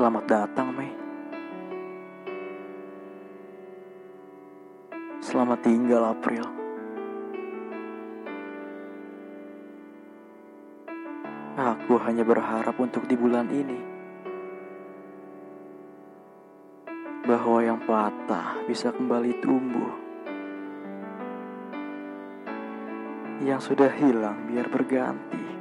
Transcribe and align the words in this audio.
Selamat 0.00 0.24
datang, 0.32 0.72
Mei. 0.72 0.88
Selamat 5.20 5.60
tinggal, 5.60 6.16
April. 6.16 6.40
Aku 11.52 12.00
hanya 12.00 12.24
berharap 12.24 12.80
untuk 12.80 13.04
di 13.04 13.12
bulan 13.12 13.52
ini 13.52 13.76
bahwa 17.28 17.60
yang 17.60 17.84
patah 17.84 18.56
bisa 18.64 18.96
kembali 18.96 19.36
tumbuh. 19.44 19.92
Yang 23.44 23.68
sudah 23.68 23.92
hilang 24.00 24.48
biar 24.48 24.64
berganti. 24.64 25.59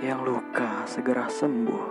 Yang 0.00 0.32
luka 0.32 0.88
segera 0.88 1.28
sembuh. 1.28 1.88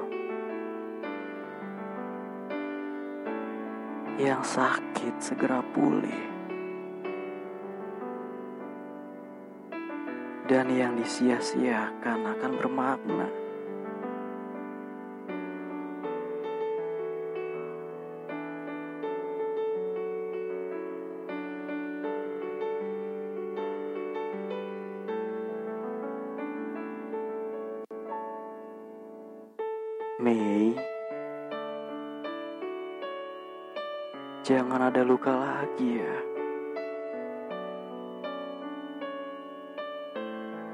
Yang 4.17 4.41
sakit 4.49 5.15
segera 5.21 5.61
pulih. 5.61 6.23
Dan 10.49 10.73
yang 10.73 10.97
disia-siakan 10.97 12.33
akan 12.33 12.51
bermakna. 12.57 13.48
Mei, 30.19 30.75
jangan 34.43 34.91
ada 34.91 34.99
luka 35.07 35.31
lagi 35.31 35.95
ya. 35.95 36.15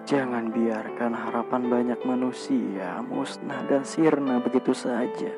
Jangan 0.10 0.50
biarkan 0.50 1.14
harapan 1.14 1.62
banyak 1.70 2.02
manusia 2.10 3.06
musnah 3.06 3.62
dan 3.70 3.86
sirna 3.86 4.42
begitu 4.42 4.74
saja. 4.74 5.38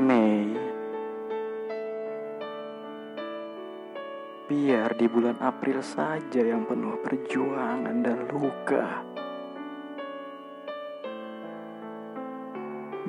Mei, 0.00 0.61
biar 4.42 4.98
di 4.98 5.06
bulan 5.06 5.38
April 5.38 5.78
saja 5.78 6.42
yang 6.42 6.66
penuh 6.66 6.98
perjuangan 6.98 7.96
dan 8.02 8.26
luka. 8.26 8.86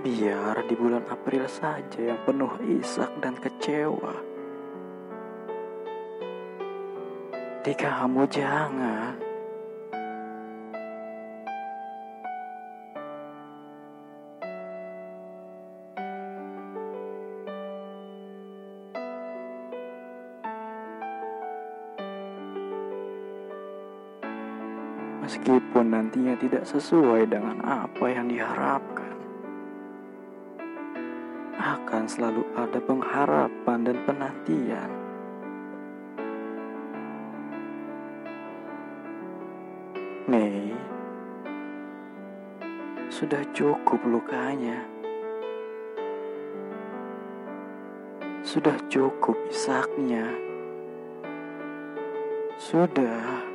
Biar 0.03 0.68
di 0.68 0.75
bulan 0.75 1.08
April 1.09 1.47
saja 1.50 2.00
yang 2.13 2.19
penuh 2.28 2.53
isak 2.78 3.09
dan 3.24 3.34
kecewa. 3.40 4.13
Di 7.63 7.74
kamu 7.74 8.24
jangan. 8.28 9.33
Meskipun 25.23 25.95
nantinya 25.95 26.35
tidak 26.35 26.67
sesuai 26.67 27.31
dengan 27.31 27.63
apa 27.63 28.11
yang 28.11 28.28
diharapkan, 28.28 29.16
akan 31.56 32.03
selalu 32.11 32.44
ada 32.59 32.79
pengharapan 32.84 33.79
dan 33.88 33.97
penantian. 34.03 34.91
Mei, 40.28 40.75
sudah 43.07 43.47
cukup 43.55 44.03
lukanya. 44.03 44.84
Sudah 48.44 48.75
cukup 48.91 49.40
isaknya. 49.47 50.28
Sudah. 52.59 53.53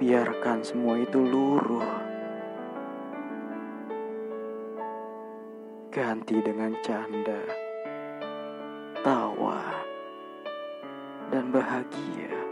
Biarkan 0.00 0.64
semua 0.64 0.96
itu 0.96 1.20
luruh. 1.20 1.92
Ganti 5.92 6.40
dengan 6.40 6.72
canda, 6.80 7.44
tawa, 9.04 9.60
dan 11.28 11.52
bahagia. 11.52 12.49